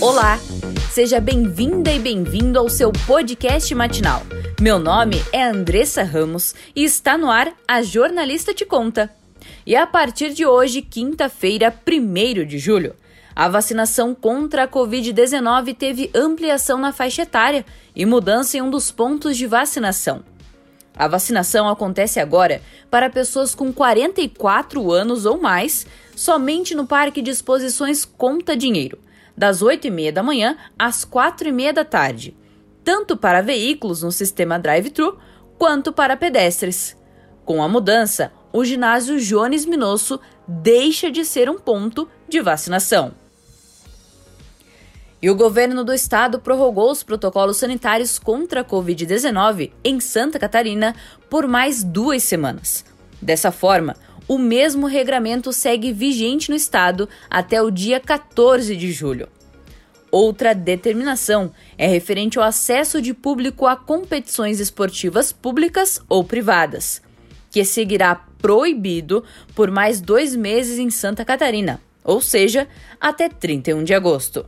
[0.00, 0.38] Olá!
[0.90, 4.22] Seja bem-vinda e bem-vindo ao seu podcast matinal.
[4.58, 9.14] Meu nome é Andressa Ramos e está no ar a Jornalista Te Conta.
[9.66, 12.96] E a partir de hoje, quinta-feira, 1 de julho,
[13.36, 18.90] a vacinação contra a Covid-19 teve ampliação na faixa etária e mudança em um dos
[18.90, 20.24] pontos de vacinação.
[20.96, 25.86] A vacinação acontece agora para pessoas com 44 anos ou mais,
[26.16, 28.98] somente no Parque de Exposições Conta Dinheiro,
[29.40, 32.36] das 8h30 da manhã às 4h30 da tarde,
[32.84, 35.16] tanto para veículos no sistema drive-thru
[35.56, 36.94] quanto para pedestres.
[37.46, 43.14] Com a mudança, o ginásio Jones Minosso deixa de ser um ponto de vacinação.
[45.22, 50.94] E o governo do estado prorrogou os protocolos sanitários contra a Covid-19 em Santa Catarina
[51.30, 52.84] por mais duas semanas.
[53.22, 53.96] Dessa forma,
[54.30, 59.28] o mesmo regramento segue vigente no estado até o dia 14 de julho.
[60.08, 67.02] Outra determinação é referente ao acesso de público a competições esportivas públicas ou privadas,
[67.50, 72.68] que seguirá proibido por mais dois meses em Santa Catarina, ou seja,
[73.00, 74.46] até 31 de agosto.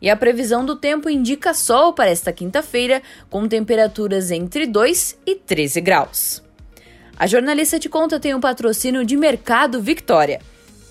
[0.00, 5.34] E a previsão do tempo indica sol para esta quinta-feira, com temperaturas entre 2 e
[5.34, 6.45] 13 graus.
[7.18, 10.38] A jornalista de conta tem um patrocínio de Mercado Victória.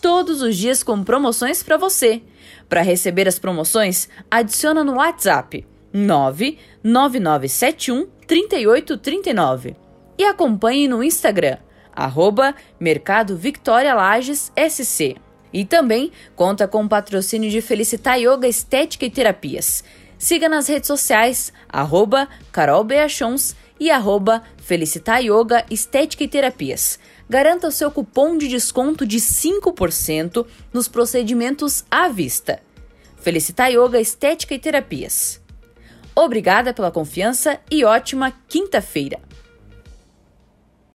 [0.02, 2.24] Todos os dias com promoções para você.
[2.68, 9.76] Para receber as promoções, adiciona no WhatsApp 99971 3839
[10.18, 11.58] e acompanhe no Instagram,
[11.94, 15.18] arroba Mercado Victória Lages SC.
[15.54, 19.84] E também conta com o patrocínio de Felicitar Yoga Estética e Terapias.
[20.18, 27.00] Siga nas redes sociais, arroba Carol Beachons e arroba Felicitar Yoga Estética e Terapias.
[27.30, 32.62] Garanta o seu cupom de desconto de 5% nos procedimentos à vista.
[33.18, 35.42] Felicitar Yoga Estética e Terapias.
[36.16, 39.20] Obrigada pela confiança e ótima quinta-feira!